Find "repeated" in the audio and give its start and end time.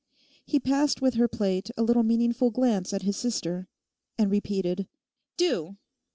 4.31-4.87